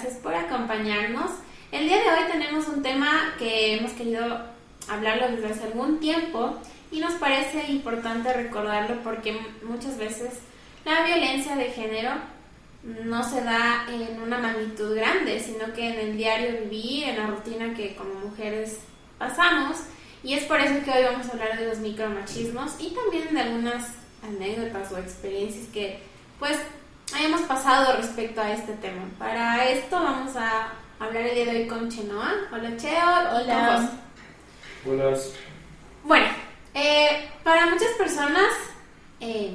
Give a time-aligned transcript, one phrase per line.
[0.00, 1.30] gracias por acompañarnos.
[1.70, 4.24] El día de hoy tenemos un tema que hemos querido
[4.88, 6.56] hablarlo desde hace algún tiempo
[6.90, 10.38] y nos parece importante recordarlo porque muchas veces
[10.86, 12.12] la violencia de género
[13.04, 17.26] no se da en una magnitud grande, sino que en el diario vivir, en la
[17.26, 18.78] rutina que como mujeres
[19.18, 19.80] pasamos.
[20.22, 23.40] Y es por eso que hoy vamos a hablar de los micromachismos y también de
[23.40, 23.92] algunas
[24.26, 25.98] anécdotas o experiencias que
[26.38, 26.58] pues
[27.14, 29.02] hayamos pasado respecto a este tema.
[29.18, 32.32] Para esto vamos a hablar el día de hoy con Chenoa.
[32.52, 33.08] Hola Cheo.
[33.34, 33.90] Hola.
[34.86, 35.18] Hola.
[36.04, 36.26] Bueno,
[36.74, 38.50] eh, para muchas personas
[39.20, 39.52] eh,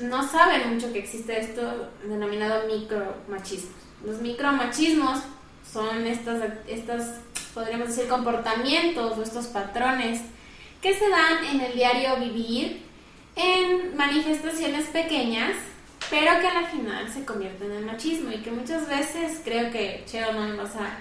[0.00, 3.70] no saben mucho que existe esto denominado micromachismo.
[4.04, 5.20] Los micromachismos
[5.70, 7.20] son estas, estas,
[7.54, 10.20] podríamos decir, comportamientos o estos patrones
[10.80, 12.82] que se dan en el diario vivir
[13.34, 15.56] en manifestaciones pequeñas
[16.10, 20.32] pero que al final se convierten en machismo y que muchas veces creo que, Cheo,
[20.32, 20.98] no me vas a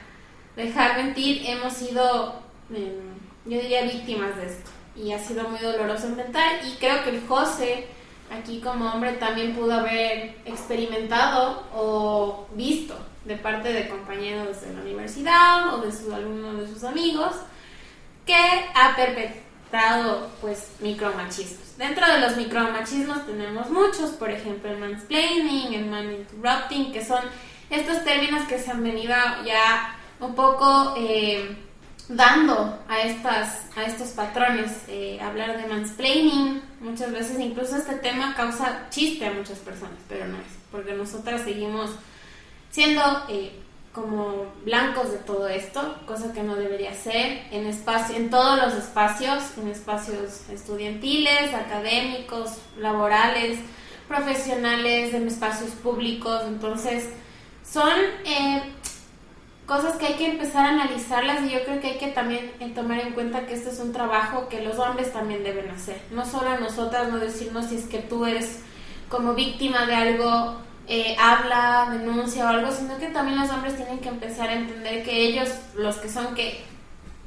[0.56, 4.72] dejar mentir, hemos sido, em, yo diría, víctimas de esto.
[4.96, 7.88] Y ha sido muy doloroso inventar y creo que el José
[8.30, 14.82] aquí como hombre también pudo haber experimentado o visto de parte de compañeros de la
[14.82, 17.36] universidad o de su, alguno de sus amigos
[18.26, 18.96] que ha
[19.70, 21.78] perpetrado pues micromachismos.
[21.78, 27.24] Dentro de los micromachismos tenemos muchos, por ejemplo el mansplaining, el man interrupting, que son
[27.70, 29.14] estos términos que se han venido
[29.46, 31.56] ya un poco eh,
[32.10, 34.72] dando a, estas, a estos patrones.
[34.88, 40.28] Eh, hablar de mansplaining, muchas veces incluso este tema causa chiste a muchas personas, pero
[40.28, 41.92] no es, porque nosotras seguimos
[42.72, 43.02] siendo...
[43.30, 43.64] Eh,
[43.98, 48.76] como blancos de todo esto, cosa que no debería ser, en, espacio, en todos los
[48.76, 53.58] espacios, en espacios estudiantiles, académicos, laborales,
[54.08, 56.44] profesionales, en espacios públicos.
[56.46, 57.10] Entonces,
[57.68, 57.90] son
[58.24, 58.62] eh,
[59.66, 62.72] cosas que hay que empezar a analizarlas y yo creo que hay que también eh,
[62.76, 66.00] tomar en cuenta que este es un trabajo que los hombres también deben hacer.
[66.12, 68.60] No solo a nosotras, no decirnos si es que tú eres
[69.10, 74.00] como víctima de algo eh, habla, denuncia o algo, sino que también los hombres tienen
[74.00, 76.64] que empezar a entender que ellos, los que son que,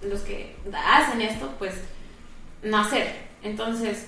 [0.03, 1.75] los que hacen esto, pues
[2.63, 3.29] no hacer.
[3.43, 4.07] Entonces,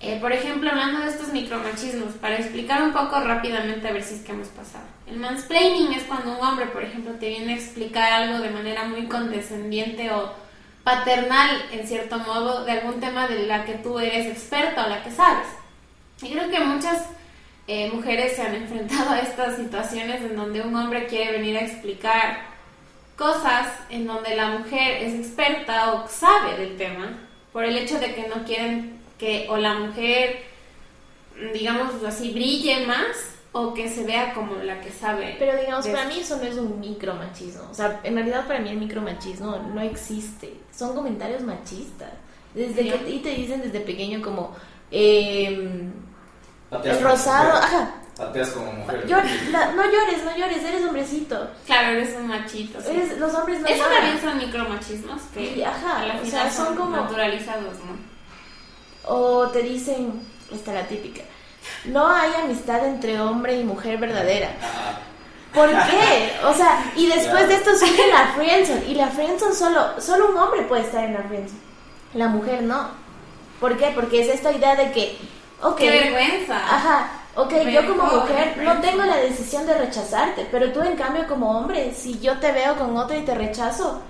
[0.00, 4.14] eh, por ejemplo, hablando de estos micromachismos, para explicar un poco rápidamente a ver si
[4.14, 4.84] es que hemos pasado.
[5.06, 8.84] El mansplaining es cuando un hombre, por ejemplo, te viene a explicar algo de manera
[8.84, 10.32] muy condescendiente o
[10.82, 15.02] paternal, en cierto modo, de algún tema de la que tú eres experta o la
[15.02, 15.46] que sabes.
[16.22, 17.04] Y creo que muchas
[17.66, 21.62] eh, mujeres se han enfrentado a estas situaciones en donde un hombre quiere venir a
[21.62, 22.38] explicar
[23.16, 27.18] cosas en donde la mujer es experta o sabe del tema,
[27.52, 30.42] por el hecho de que no quieren que o la mujer,
[31.54, 35.36] digamos así, brille más o que se vea como la que sabe.
[35.38, 37.62] Pero digamos, para mí eso no es un micromachismo.
[37.70, 40.54] O sea, en realidad para mí el micromachismo no existe.
[40.76, 42.10] Son comentarios machistas.
[42.52, 44.54] Desde que y te dicen desde pequeño como...
[44.90, 45.88] Eh,
[46.82, 47.94] el rosado, ajá.
[48.16, 49.04] Pateas como mujer.
[49.10, 51.48] no llores, no llores, eres hombrecito.
[51.66, 52.78] Claro, eres un machito.
[52.78, 57.74] Eres, los hombres no Eso también son micromachismos que ajá, o sea, son, como naturalizados,
[57.78, 58.14] ¿no?
[59.06, 61.22] O te dicen, esta la típica,
[61.86, 64.50] no hay amistad entre hombre y mujer verdadera.
[65.52, 66.32] ¿Por qué?
[66.44, 68.86] O sea, y después de esto surge la friendzone.
[68.86, 71.60] Y la friendzone solo, solo un hombre puede estar en la friendzone.
[72.14, 72.90] La mujer no.
[73.60, 73.92] ¿Por qué?
[73.94, 75.16] Porque es esta idea de que
[75.76, 76.56] Qué vergüenza.
[76.56, 77.10] Ajá.
[77.36, 81.50] Ok, yo como mujer no tengo la decisión de rechazarte, pero tú en cambio como
[81.50, 84.02] hombre, si yo te veo con otro y te rechazo,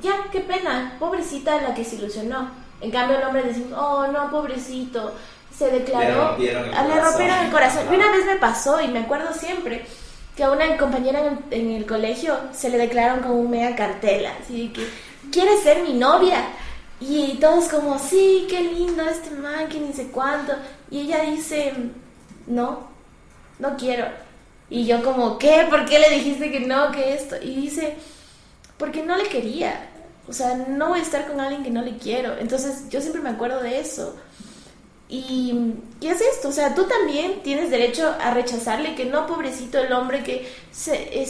[0.00, 2.50] ya, qué pena, pobrecita la que se ilusionó.
[2.80, 5.12] En cambio el hombre dice, oh no, pobrecito,
[5.56, 7.22] se declaró, le rompieron el ah, corazón.
[7.22, 7.84] el corazón.
[7.92, 9.86] Y una vez me pasó y me acuerdo siempre
[10.36, 14.72] que a una compañera en, el colegio se le declararon como un mega cartela, así
[14.74, 14.88] que,
[15.30, 16.42] ¿quieres ser mi novia?
[17.04, 20.52] Y todos como, sí, qué lindo este man, que ni sé cuánto.
[20.88, 21.72] Y ella dice,
[22.46, 22.88] no,
[23.58, 24.06] no quiero.
[24.70, 25.66] Y yo como, ¿qué?
[25.68, 27.34] ¿Por qué le dijiste que no, que esto?
[27.42, 27.96] Y dice,
[28.78, 29.90] porque no le quería.
[30.28, 32.36] O sea, no voy a estar con alguien que no le quiero.
[32.38, 34.14] Entonces yo siempre me acuerdo de eso.
[35.08, 36.50] Y, ¿qué es esto?
[36.50, 41.20] O sea, tú también tienes derecho a rechazarle que no, pobrecito el hombre que se,
[41.20, 41.26] eh,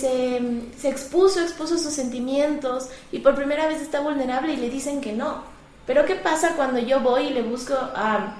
[0.77, 5.15] se expuso, expuso sus sentimientos y por primera vez está vulnerable y le dicen que
[5.15, 5.52] no.
[5.87, 8.35] Pero ¿qué pasa cuando yo voy y le busco a,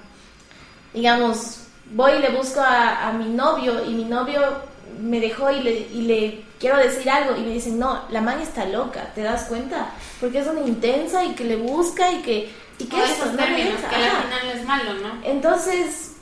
[0.95, 4.41] digamos, voy y le busco a, mi novio y mi novio
[5.01, 8.41] me dejó y le, y le quiero decir algo y me dicen, no, la man
[8.41, 9.91] está loca, ¿te das cuenta?
[10.21, 12.63] Porque es una intensa y que le busca y que...
[12.79, 15.25] Y que esos términos, que al final es malo, ¿no?
[15.25, 16.13] Entonces,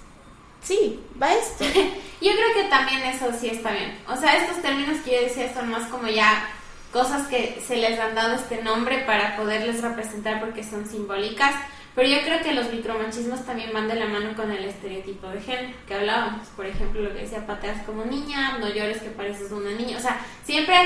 [0.63, 1.65] sí, va esto.
[2.21, 3.99] Yo creo que también eso sí está bien.
[4.09, 6.51] O sea, estos términos que yo decía son más como ya
[6.93, 11.55] cosas que se les han dado este nombre para poderles representar porque son simbólicas.
[11.95, 15.41] Pero yo creo que los micromachismos también van de la mano con el estereotipo de
[15.41, 16.47] género que hablábamos.
[16.49, 19.99] Por ejemplo, lo que decía pateas como niña, no llores que pareces una niña.
[19.99, 20.77] O sea, siempre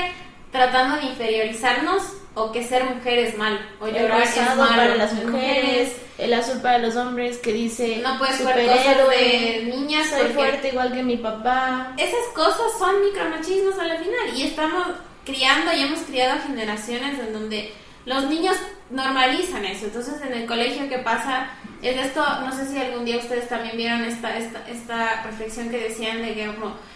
[0.51, 2.01] tratando de inferiorizarnos
[2.33, 6.61] o que ser mujer es mal o llorar es malo para las mujeres, el azul
[6.61, 11.03] para los hombres que dice no puedes ver cosas de niñas soy fuerte igual que
[11.03, 14.87] mi papá esas cosas son micromachismos a la final y estamos
[15.25, 17.73] criando y hemos criado generaciones en donde
[18.05, 18.55] los niños
[18.89, 19.85] normalizan eso.
[19.85, 21.49] Entonces, en el colegio, ¿qué pasa?
[21.81, 25.79] Es esto, no sé si algún día ustedes también vieron esta, esta, esta reflexión que
[25.79, 26.51] decían de que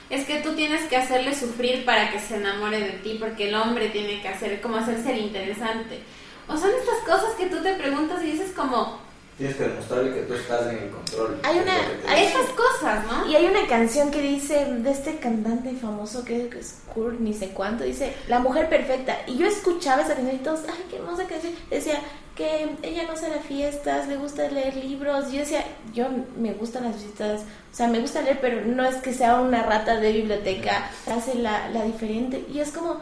[0.10, 3.56] es que tú tienes que hacerle sufrir para que se enamore de ti, porque el
[3.56, 6.00] hombre tiene que hacer, como hacerse el interesante.
[6.48, 9.00] O son estas cosas que tú te preguntas y dices como,
[9.40, 11.40] Tienes que demostrarle que tú estás en el control.
[11.44, 11.74] Hay una,
[12.10, 13.26] hay estas cosas, ¿no?
[13.26, 17.52] Y hay una canción que dice de este cantante famoso que es Kurt, ni sé
[17.52, 19.16] cuánto, dice La mujer perfecta.
[19.28, 21.54] Y yo escuchaba esa canción y todos, ay, qué hermosa canción.
[21.70, 22.02] Decía
[22.36, 25.32] que ella no sale a fiestas, le gusta leer libros.
[25.32, 25.64] Yo decía,
[25.94, 29.40] yo me gustan las fiestas, o sea, me gusta leer, pero no es que sea
[29.40, 32.46] una rata de biblioteca, hace la, la diferente.
[32.54, 32.98] Y es como,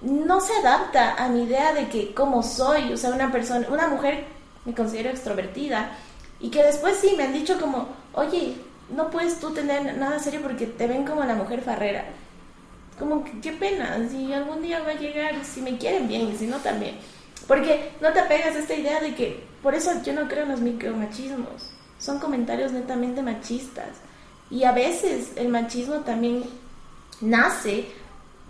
[0.00, 3.88] no se adapta a mi idea de que como soy, o sea, una persona, una
[3.88, 5.92] mujer me considero extrovertida.
[6.40, 8.56] Y que después sí me han dicho como, oye,
[8.94, 12.04] no puedes tú tener nada serio porque te ven como la mujer farrera.
[12.98, 16.46] Como, qué pena, si algún día va a llegar, si me quieren bien, y si
[16.46, 16.96] no también.
[17.46, 20.50] Porque no te apegas a esta idea de que, por eso yo no creo en
[20.50, 21.70] los micromachismos.
[21.98, 23.98] Son comentarios netamente machistas.
[24.50, 26.44] Y a veces el machismo también
[27.20, 27.86] nace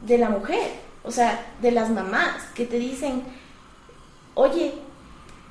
[0.03, 0.71] de la mujer,
[1.03, 3.23] o sea, de las mamás que te dicen,
[4.35, 4.75] oye,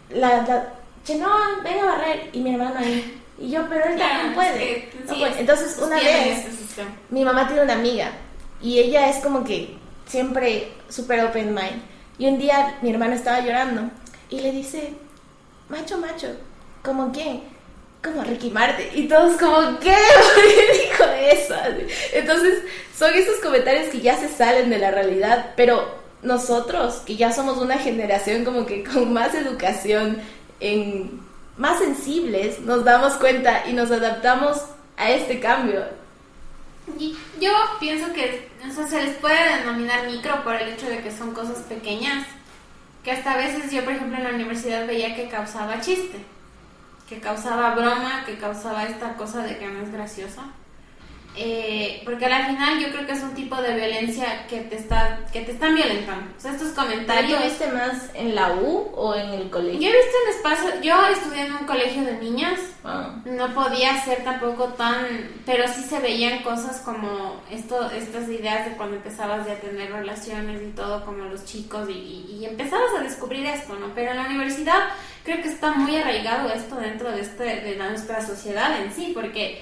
[0.10, 0.74] la, la
[1.04, 3.22] Chenoa, venga a barrer, y mi hermano ahí.
[3.40, 4.90] Y yo, pero él también puede.
[5.40, 6.46] Entonces, una vez,
[7.10, 8.12] mi mamá tiene una amiga,
[8.62, 11.82] y ella es como que siempre súper open mind.
[12.18, 13.90] Y un día mi hermano estaba llorando,
[14.30, 14.94] y le dice,
[15.70, 16.28] macho, macho,
[16.84, 17.44] ¿como quién?
[18.04, 18.92] Como Ricky Marte.
[18.94, 19.96] Y todos como, ¿qué?
[20.36, 21.56] ¿Por qué dijo eso?
[22.14, 22.64] Entonces,
[22.98, 27.58] son esos comentarios que ya se salen de la realidad, pero nosotros, que ya somos
[27.58, 30.20] una generación como que con más educación,
[30.60, 31.20] en,
[31.58, 34.62] más sensibles, nos damos cuenta y nos adaptamos
[34.98, 35.86] a este cambio.
[37.40, 41.60] yo pienso que se les puede denominar micro por el hecho de que son cosas
[41.60, 42.26] pequeñas,
[43.04, 46.20] que hasta a veces yo, por ejemplo, en la universidad veía que causaba chiste,
[47.08, 50.44] que causaba broma, que causaba esta cosa de que no es graciosa.
[51.40, 55.20] Eh, porque al final yo creo que es un tipo de violencia que te está
[55.32, 56.34] que te están violentando.
[56.36, 57.40] O sea, estos comentarios.
[57.40, 59.80] ¿Lo viste más en la U o en el colegio?
[59.80, 60.82] Yo he visto en espacio.
[60.82, 62.60] Yo estudié en un colegio de niñas.
[62.84, 63.16] Ah.
[63.26, 65.06] No podía ser tampoco tan.
[65.46, 69.92] Pero sí se veían cosas como esto, estas ideas de cuando empezabas ya a tener
[69.92, 73.94] relaciones y todo, como los chicos, y, y empezabas a descubrir esto, ¿no?
[73.94, 74.90] Pero en la universidad
[75.24, 79.62] creo que está muy arraigado esto dentro de, este, de nuestra sociedad en sí, porque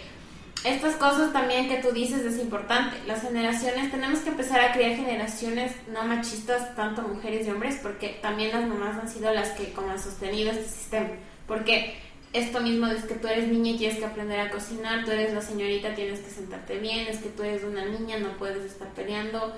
[0.65, 2.97] estas cosas también que tú dices es importante.
[3.05, 8.19] Las generaciones, tenemos que empezar a crear generaciones no machistas, tanto mujeres y hombres, porque
[8.21, 11.09] también las mamás han sido las que como han sostenido este sistema.
[11.47, 11.95] Porque
[12.33, 15.33] esto mismo es que tú eres niña y tienes que aprender a cocinar, tú eres
[15.33, 18.89] la señorita, tienes que sentarte bien, es que tú eres una niña, no puedes estar
[18.89, 19.53] peleando.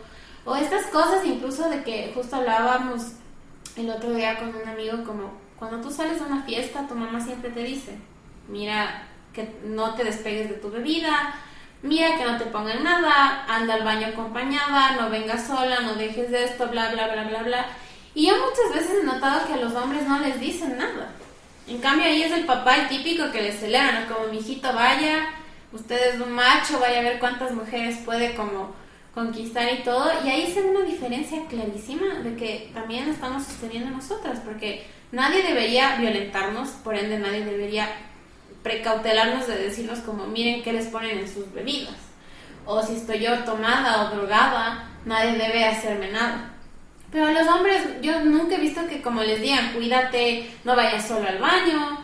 [0.45, 3.13] O estas cosas incluso de que justo hablábamos
[3.77, 7.19] el otro día con un amigo como cuando tú sales a una fiesta, tu mamá
[7.19, 7.97] siempre te dice,
[8.47, 11.35] mira, que no te despegues de tu bebida,
[11.83, 16.31] mira que no te pongan nada, anda al baño acompañada, no vengas sola, no dejes
[16.31, 17.65] de esto, bla, bla, bla, bla, bla.
[18.15, 21.11] Y yo muchas veces he notado que a los hombres no les dicen nada.
[21.67, 24.15] En cambio ahí es el papá el típico que les celebra, ¿no?
[24.15, 25.29] Como mi hijito vaya,
[25.71, 28.73] usted es un macho, vaya a ver cuántas mujeres puede como
[29.13, 30.09] conquistar y todo.
[30.25, 35.43] Y ahí se ve una diferencia clarísima de que también estamos sosteniendo nosotras, porque nadie
[35.43, 37.87] debería violentarnos, por ende nadie debería
[38.63, 41.95] precautelarnos de decirnos como miren qué les ponen en sus bebidas.
[42.65, 46.53] O si estoy yo tomada o drogada, nadie debe hacerme nada.
[47.11, 51.07] Pero a los hombres yo nunca he visto que como les digan, cuídate, no vayas
[51.07, 52.03] solo al baño,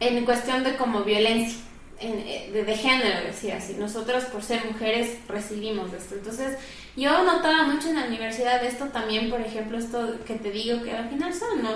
[0.00, 1.58] en cuestión de como violencia.
[2.00, 3.76] Eh, de, de, género, decía así.
[3.78, 6.16] Nosotros por ser mujeres recibimos esto.
[6.16, 6.58] Entonces,
[6.96, 10.90] yo notaba mucho en la universidad esto también, por ejemplo, esto que te digo que
[10.90, 11.70] al final son, ¿no?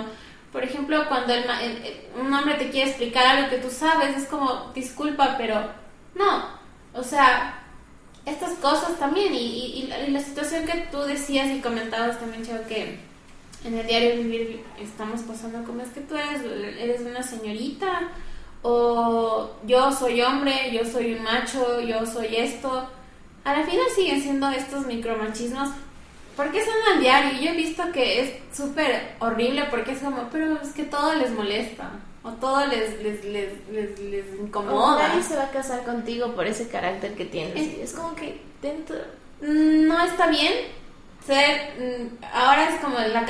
[0.51, 1.33] Por ejemplo, cuando
[2.19, 5.69] un hombre te quiere explicar algo que tú sabes, es como, disculpa, pero
[6.15, 6.45] no.
[6.93, 7.63] O sea,
[8.25, 9.33] estas cosas también.
[9.33, 12.99] Y, la, situación que tú decías y comentabas también, Chavo, que
[13.63, 16.41] en el diario vivir estamos pasando como es que tú eres,
[16.79, 18.09] eres una señorita
[18.61, 22.87] o yo soy hombre, yo soy un macho, yo soy esto.
[23.43, 25.69] A la final siguen siendo estos micromachismos
[26.37, 27.41] porque son al diario.
[27.41, 31.31] Yo he visto que es súper horrible porque es como, pero es que todo les
[31.31, 31.89] molesta
[32.23, 35.07] o todo les, les, les, les, incomoda.
[35.07, 37.79] nadie se va a casar contigo por ese carácter que tienes.
[37.79, 38.95] Es, como que dentro...
[39.41, 40.53] Mm, no está bien
[41.25, 41.73] ser...
[41.79, 43.21] Mm, ahora es como la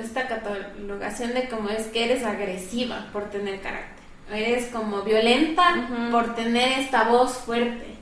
[0.00, 3.96] esta catalogación de como es que eres agresiva por tener carácter.
[4.32, 7.95] Eres como violenta por tener esta voz fuerte.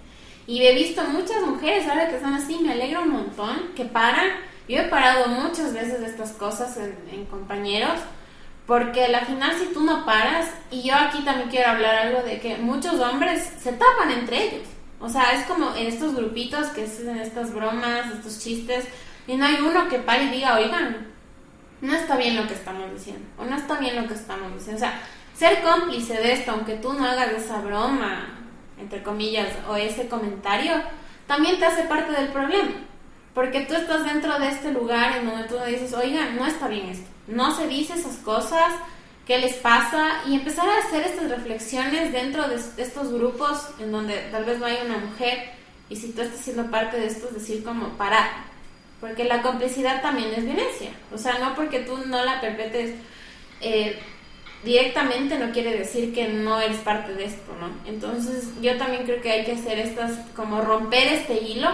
[0.47, 4.29] Y he visto muchas mujeres ahora que son así, me alegra un montón, que paran.
[4.69, 8.01] Yo he parado muchas veces estas cosas en, en compañeros
[8.67, 12.41] porque al final si tú no paras, y yo aquí también quiero hablar algo de
[12.41, 14.69] que muchos hombres se tapan entre ellos.
[15.01, 18.87] O sea, es como en estos grupitos que hacen estas bromas, estos chistes,
[19.27, 21.09] y no hay uno que pare y diga, oigan,
[21.83, 24.77] no está bien lo que estamos diciendo, o no está bien lo que estamos diciendo.
[24.77, 25.01] O sea,
[25.37, 28.29] ser cómplice de esto, aunque tú no hagas esa broma,
[28.79, 30.75] entre comillas, o ese comentario,
[31.27, 32.73] también te hace parte del problema.
[33.35, 36.89] Porque tú estás dentro de este lugar en donde tú dices, oigan, no está bien
[36.89, 38.73] esto no se dice esas cosas,
[39.27, 44.19] qué les pasa y empezar a hacer estas reflexiones dentro de estos grupos en donde
[44.31, 45.51] tal vez no hay una mujer
[45.89, 48.29] y si tú estás siendo parte de esto es decir como parar,
[49.01, 52.95] porque la complicidad también es violencia, o sea, no porque tú no la perpetes
[53.61, 53.99] eh,
[54.65, 57.69] directamente no quiere decir que no eres parte de esto, ¿no?
[57.91, 61.69] Entonces yo también creo que hay que hacer estas, como romper este hilo,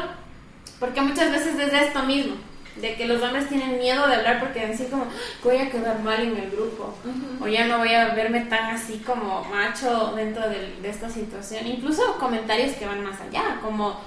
[0.78, 2.36] porque muchas veces es de esto mismo,
[2.76, 5.06] de que los hombres tienen miedo de hablar porque decir como
[5.44, 6.94] voy a quedar mal en el grupo
[7.40, 12.16] o ya no voy a verme tan así como macho dentro de, esta situación incluso
[12.18, 14.00] comentarios que van más allá como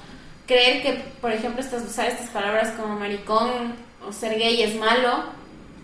[0.48, 3.76] creer que por ejemplo estas, usar estas palabras como maricón
[4.08, 5.26] o ser gay es malo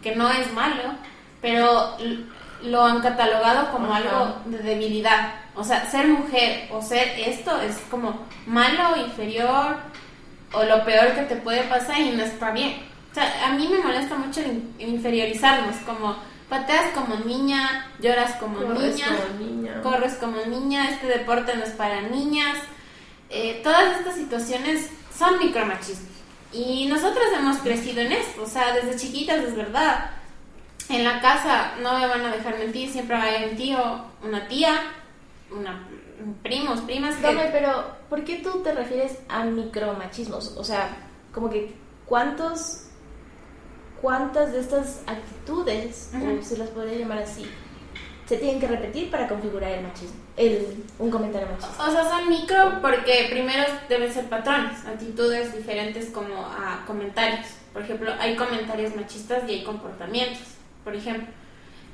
[0.02, 0.96] que no es malo
[1.42, 1.98] pero
[2.64, 7.78] lo han catalogado como algo de debilidad o sea ser mujer o ser esto es
[7.90, 9.78] como malo inferior
[10.54, 12.82] o lo peor que te puede pasar y no está bien.
[13.12, 14.42] O sea, a mí me molesta mucho
[14.78, 16.16] inferiorizarnos, como
[16.48, 22.58] pateas como niña, lloras como, niña, corres como niña, este deporte no es para niñas.
[23.30, 26.10] Eh, todas estas situaciones son micromachismos.
[26.52, 30.12] Y nosotros hemos crecido en esto, o sea, desde chiquitas es verdad.
[30.90, 33.80] En la casa no me van a dejar mentir, siempre hay un tío,
[34.24, 34.74] una tía,
[35.52, 35.88] una
[36.44, 37.50] primos, primas que...
[37.52, 40.58] pero ¿por qué tú te refieres a micromachismos?
[40.58, 40.90] O sea,
[41.34, 42.88] como que ¿cuántos,
[44.02, 47.46] cuántas de estas actitudes, o se las podría llamar así,
[48.26, 51.84] se tienen que repetir para configurar el machismo, el, un comentario machista?
[51.84, 57.48] O sea, son micro porque primero deben ser patrones, actitudes diferentes como a comentarios.
[57.74, 60.59] Por ejemplo, hay comentarios machistas y hay comportamientos.
[60.84, 61.28] Por ejemplo,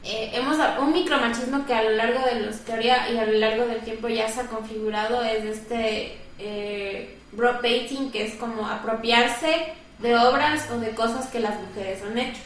[0.03, 3.65] eh, hemos un micromachismo que a lo largo de la historia y a lo largo
[3.65, 7.17] del tiempo ya se ha configurado es este eh,
[7.61, 12.41] painting que es como apropiarse de obras o de cosas que las mujeres han hecho.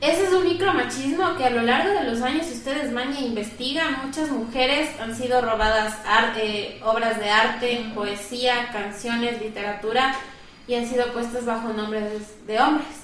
[0.00, 3.20] Ese es un micromachismo que a lo largo de los años, si ustedes van e
[3.20, 5.98] investigan, muchas mujeres han sido robadas
[6.38, 10.14] eh, obras de arte, poesía, canciones, literatura
[10.66, 12.99] y han sido puestas bajo nombres de hombres.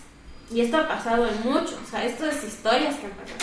[0.50, 3.38] Y esto ha pasado en mucho, o sea, esto es historias que han pasado.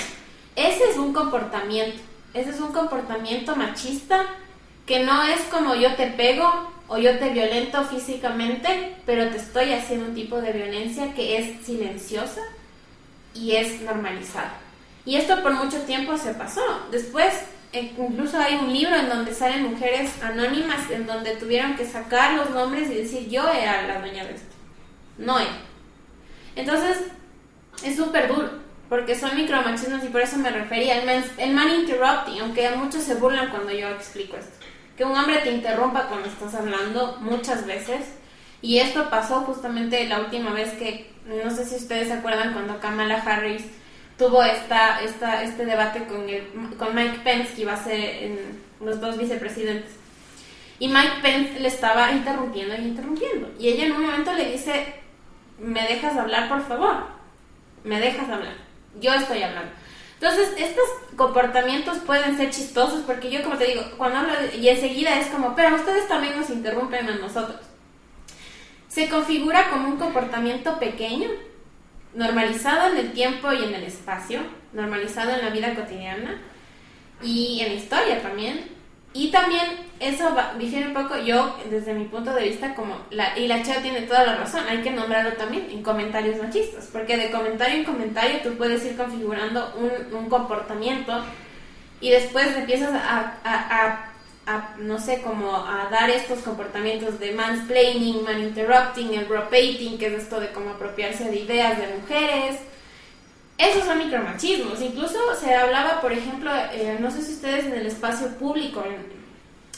[0.55, 1.99] Ese es un comportamiento,
[2.33, 4.25] ese es un comportamiento machista
[4.85, 9.73] que no es como yo te pego o yo te violento físicamente, pero te estoy
[9.73, 12.41] haciendo un tipo de violencia que es silenciosa
[13.33, 14.53] y es normalizada.
[15.05, 16.61] Y esto por mucho tiempo se pasó.
[16.91, 17.33] Después,
[17.73, 22.35] eh, incluso hay un libro en donde salen mujeres anónimas, en donde tuvieron que sacar
[22.35, 24.55] los nombres y decir yo era la dueña de esto,
[25.17, 25.47] no él.
[26.55, 26.97] Entonces,
[27.83, 28.49] es súper duro,
[28.89, 31.01] porque son micromachismos y por eso me refería.
[31.37, 34.53] El man, interrupting, aunque muchos se burlan cuando yo explico esto.
[34.97, 38.01] Que un hombre te interrumpa cuando estás hablando muchas veces.
[38.61, 42.79] Y esto pasó justamente la última vez que, no sé si ustedes se acuerdan, cuando
[42.79, 43.63] Kamala Harris
[44.17, 48.31] tuvo esta, esta, este debate con, el, con Mike Pence, que iba a ser
[48.79, 49.91] los dos vicepresidentes.
[50.79, 53.51] Y Mike Pence le estaba interrumpiendo y interrumpiendo.
[53.59, 55.02] Y ella en un momento le dice,
[55.59, 57.07] ¿me dejas hablar, por favor?
[57.83, 58.55] ¿Me dejas hablar?
[58.99, 59.71] Yo estoy hablando.
[60.19, 60.85] Entonces, estos
[61.17, 65.53] comportamientos pueden ser chistosos porque yo, como te digo, cuando hablo y enseguida es como,
[65.55, 67.59] pero ustedes también nos interrumpen a nosotros.
[68.87, 71.27] Se configura como un comportamiento pequeño,
[72.13, 74.41] normalizado en el tiempo y en el espacio,
[74.71, 76.39] normalizado en la vida cotidiana
[77.21, 78.69] y en la historia también,
[79.13, 79.63] y también
[79.99, 83.81] eso difiere un poco yo, desde mi punto de vista, como la, y la Cheo
[83.81, 87.85] tiene toda la razón, hay que nombrarlo también en comentarios machistas, porque de comentario en
[87.85, 91.23] comentario tú puedes ir configurando un, un comportamiento
[92.01, 94.13] y después empiezas a, a,
[94.45, 100.23] a, no sé, como a dar estos comportamientos de mansplaining, maninterrupting, el ropating, que es
[100.23, 102.59] esto de cómo apropiarse de ideas de mujeres.
[103.57, 104.81] Esos son micromachismos.
[104.81, 108.83] Incluso se hablaba, por ejemplo, eh, no sé si ustedes en el espacio público,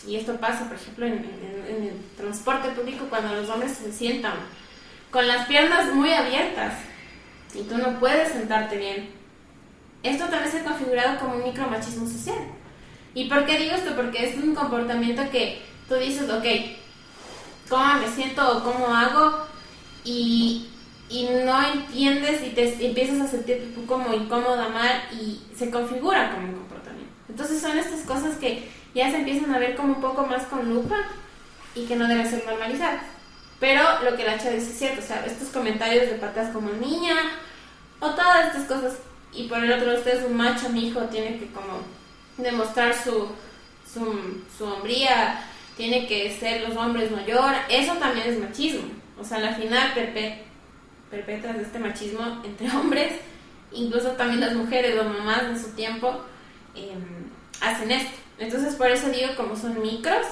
[0.07, 4.33] y esto pasa, por ejemplo, en, el transporte público, cuando los hombres se sientan
[5.11, 6.75] con las piernas muy abiertas
[7.53, 9.09] y tú no puedes sentarte bien.
[10.03, 12.37] Esto también se ha configurado como un micromachismo social.
[13.15, 13.95] ¿Y por qué digo esto?
[13.95, 16.45] Porque es un comportamiento que tú dices, ok,
[17.67, 19.47] ¿cómo me siento o cómo hago?
[20.03, 20.67] Y,
[21.09, 26.31] y no entiendes y te empiezas a sentir tú como incómoda, mal y se configura
[26.31, 27.13] como un comportamiento.
[27.29, 30.73] Entonces son estas cosas que ya se empiezan a ver como un poco más con
[30.73, 30.95] lupa
[31.75, 33.03] y que no deben ser normalizadas.
[33.59, 36.71] Pero lo que la chava dice es cierto, o sea, estos comentarios de patas como
[36.71, 37.15] niña
[37.99, 38.97] o todas estas cosas
[39.31, 41.79] y por el otro usted es un macho, mi hijo tiene que como
[42.37, 43.27] demostrar su,
[43.91, 45.41] su, hombría,
[45.77, 48.87] tiene que ser los hombres no lloran, eso también es machismo.
[49.19, 49.93] O sea, al final
[51.15, 53.13] perpetras este machismo entre hombres,
[53.71, 56.21] incluso también las mujeres o mamás en su tiempo
[56.75, 57.29] em,
[57.61, 58.17] hacen esto.
[58.37, 60.25] Entonces por eso digo como son micros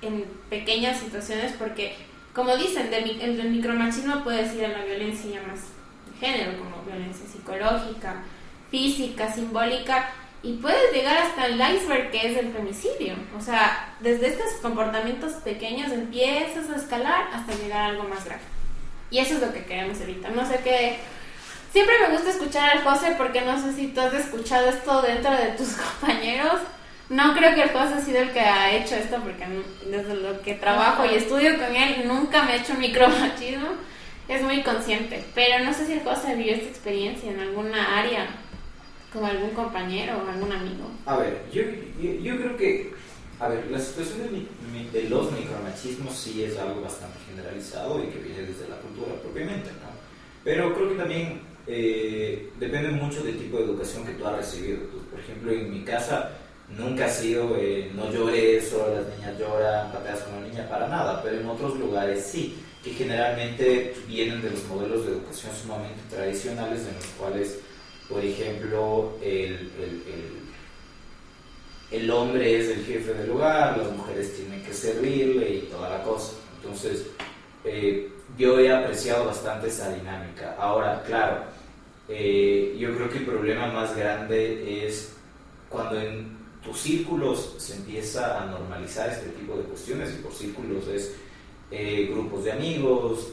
[0.00, 1.94] en pequeñas situaciones porque
[2.34, 5.60] como dicen, el micromachismo puede ir a la violencia más
[6.06, 8.22] de género, como violencia psicológica,
[8.70, 10.10] física, simbólica,
[10.42, 13.14] y puedes llegar hasta el iceberg que es el femicidio.
[13.36, 18.42] O sea, desde estos comportamientos pequeños empiezas a escalar hasta llegar a algo más grave.
[19.12, 20.32] Y eso es lo que queremos evitar.
[20.32, 20.96] No sé qué...
[21.70, 25.30] Siempre me gusta escuchar al José porque no sé si tú has escuchado esto dentro
[25.30, 25.68] de tus
[26.00, 26.60] compañeros.
[27.08, 29.46] No creo que el José ha sido el que ha hecho esto porque
[29.86, 33.68] desde lo que trabajo y estudio con él nunca me ha hecho micromachismo.
[34.28, 35.22] Es muy consciente.
[35.34, 38.26] Pero no sé si el José vivió esta experiencia en alguna área
[39.12, 40.90] con algún compañero o algún amigo?
[41.06, 41.62] A ver, yo,
[42.00, 42.92] yo, creo que,
[43.42, 48.20] a ver, la situación de, de, los micromachismos sí es algo bastante generalizado y que
[48.20, 49.90] viene desde la cultura propiamente, ¿no?
[50.44, 54.78] Pero creo que también eh, depende mucho del tipo de educación que tú has recibido.
[55.10, 56.30] por ejemplo, en mi casa
[56.78, 60.86] nunca ha sido eh, no llores o las niñas lloran, pateas con una niña, para
[60.86, 66.00] nada, pero en otros lugares sí, que generalmente vienen de los modelos de educación sumamente
[66.08, 67.58] tradicionales en los cuales
[68.12, 70.01] por ejemplo, el, el,
[72.10, 76.32] hombre es el jefe del hogar, las mujeres tienen que servirle y toda la cosa.
[76.56, 77.06] Entonces,
[77.64, 80.56] eh, yo he apreciado bastante esa dinámica.
[80.58, 81.44] Ahora, claro,
[82.08, 85.12] eh, yo creo que el problema más grande es
[85.68, 90.88] cuando en tus círculos se empieza a normalizar este tipo de cuestiones, y por círculos
[90.88, 91.14] es
[91.70, 93.32] eh, grupos de amigos,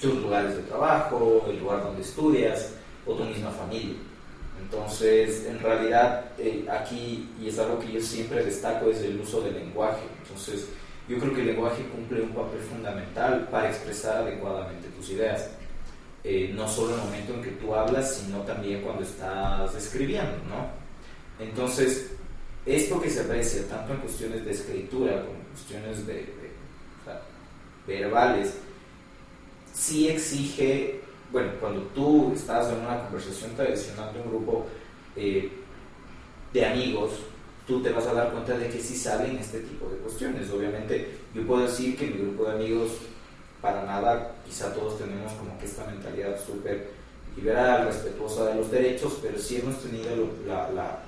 [0.00, 3.96] tus lugares de trabajo, el lugar donde estudias, o tu misma familia.
[4.60, 9.40] Entonces, en realidad, eh, aquí, y es algo que yo siempre destaco, es el uso
[9.40, 10.02] del lenguaje.
[10.22, 10.68] Entonces,
[11.08, 15.50] yo creo que el lenguaje cumple un papel fundamental para expresar adecuadamente tus ideas.
[16.22, 20.36] Eh, no solo en el momento en que tú hablas, sino también cuando estás escribiendo,
[20.48, 20.68] ¿no?
[21.44, 22.10] Entonces,
[22.66, 26.40] esto que se aprecia tanto en cuestiones de escritura como en cuestiones de,
[27.86, 28.54] verbales,
[29.72, 31.00] sí exige
[31.32, 34.66] bueno, cuando tú estás en una conversación tradicional de un grupo
[35.16, 35.50] eh,
[36.52, 37.12] de amigos,
[37.66, 40.50] tú te vas a dar cuenta de que sí saben este tipo de cuestiones.
[40.50, 42.90] Obviamente, yo puedo decir que mi grupo de amigos,
[43.60, 46.90] para nada, quizá todos tenemos como que esta mentalidad súper
[47.36, 51.00] liberal, respetuosa de los derechos, pero sí hemos tenido la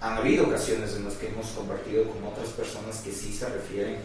[0.00, 3.96] han habido ocasiones en las que hemos compartido con otras personas que sí se refieren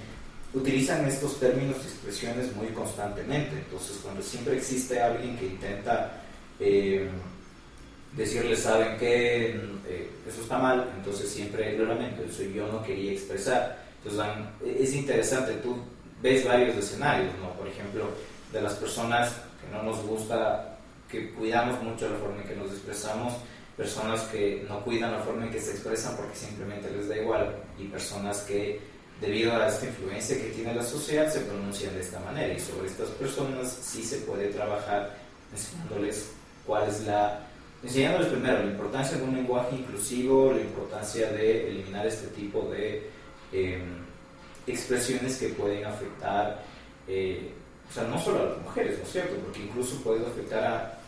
[0.53, 3.55] utilizan estos términos y expresiones muy constantemente.
[3.57, 6.21] Entonces, cuando siempre existe alguien que intenta
[6.59, 7.09] eh,
[8.55, 9.55] ¿saben qué?
[9.87, 13.77] Eh, eso está mal, entonces siempre lo lamento, eso yo no quería expresar.
[14.03, 14.25] Entonces,
[14.79, 15.77] es interesante, tú
[16.21, 17.53] ves varios escenarios, ¿no?
[17.53, 18.09] Por ejemplo,
[18.51, 20.77] de las personas que no nos gusta,
[21.09, 23.33] que cuidamos mucho la forma en que nos expresamos,
[23.77, 27.55] personas que no cuidan la forma en que se expresan porque simplemente les da igual,
[27.79, 28.79] y personas que
[29.21, 32.53] debido a esta influencia que tiene la sociedad, se pronuncian de esta manera.
[32.53, 35.15] Y sobre estas personas sí se puede trabajar
[35.53, 36.31] enseñándoles
[36.65, 37.47] cuál es la...
[37.83, 43.09] Enseñándoles primero la importancia de un lenguaje inclusivo, la importancia de eliminar este tipo de
[43.51, 44.05] em,
[44.67, 46.63] expresiones que pueden afectar,
[47.07, 47.51] eh,
[47.89, 49.35] o sea, no solo a las mujeres, ¿no es cierto?
[49.43, 50.99] Porque incluso puede afectar a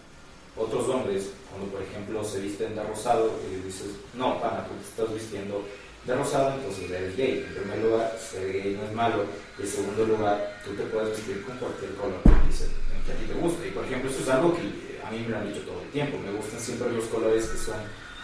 [0.57, 5.03] otros hombres, cuando por ejemplo se visten de rosado y dices, no, pana, tú te
[5.03, 5.63] estás vistiendo
[6.05, 7.45] de rosado, entonces eres gay.
[7.47, 9.25] En primer lugar, ser gay no es malo.
[9.57, 13.33] Y en segundo lugar, tú te puedes vestir con cualquier color que, a ti te
[13.33, 13.67] guste.
[13.67, 14.61] Y por ejemplo, eso es algo que
[15.05, 16.17] a mí me lo han dicho todo el tiempo.
[16.19, 17.75] Me gustan siempre los colores que son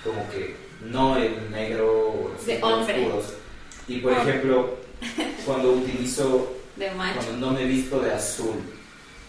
[0.04, 3.06] como que no el negro o los De hombre.
[3.06, 3.34] oscuros.
[3.88, 4.78] Y por ejemplo,
[5.46, 8.56] cuando utilizo, De cuando no me visto de azul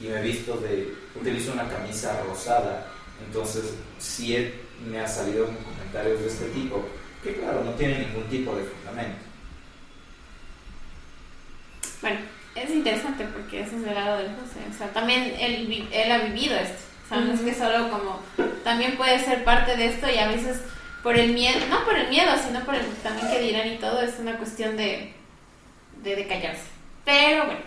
[0.01, 2.87] y me visto de, utilizo una camisa rosada,
[3.27, 4.53] entonces sí
[4.89, 6.85] me ha salido comentarios de este tipo,
[7.23, 9.19] que claro, no tienen ningún tipo de fundamento.
[12.01, 12.21] Bueno,
[12.55, 14.61] es interesante porque ese es el lado del José.
[14.75, 16.79] O sea, también él, él ha vivido esto.
[17.05, 18.21] O sea, no es que solo como...
[18.65, 20.61] También puede ser parte de esto y a veces
[21.03, 24.01] por el miedo, no por el miedo, sino por el también que dirán y todo,
[24.03, 25.13] es una cuestión de,
[26.03, 26.63] de, de callarse.
[27.05, 27.61] Pero bueno,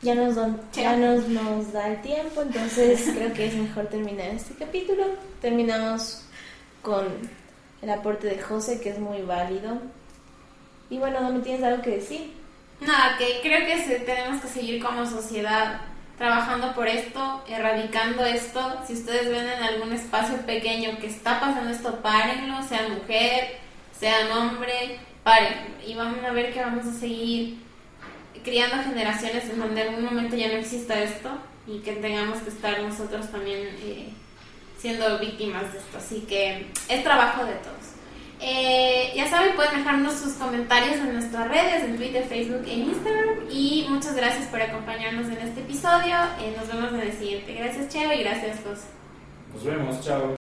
[0.00, 4.28] Ya nos, don- ya nos, nos da el tiempo, entonces creo que es mejor terminar
[4.30, 5.04] este capítulo.
[5.40, 6.24] Terminamos
[6.82, 7.06] con
[7.82, 9.78] el aporte de José, que es muy válido.
[10.88, 12.32] Y bueno, ¿no tienes algo que decir?
[12.80, 15.80] Nada, que creo que tenemos que seguir como sociedad
[16.18, 18.80] trabajando por esto, erradicando esto.
[18.86, 23.56] Si ustedes ven en algún espacio pequeño que está pasando esto, párenlo, sean mujer,
[23.98, 25.76] sean hombre, paren.
[25.86, 27.58] Y vamos a ver que vamos a seguir
[28.44, 31.30] criando generaciones en donde en algún momento ya no exista esto
[31.66, 34.12] y que tengamos que estar nosotros también eh,
[34.82, 35.98] siendo víctimas de esto.
[35.98, 37.76] Así que es trabajo de todos.
[38.40, 43.48] Eh, ya saben, pueden dejarnos sus comentarios en nuestras redes, en Twitter, Facebook e Instagram.
[43.48, 46.16] Y muchas gracias por acompañarnos en este episodio.
[46.40, 47.54] Eh, nos vemos en el siguiente.
[47.54, 48.88] Gracias, Cheo, y gracias, José.
[49.54, 50.41] Nos vemos, chao.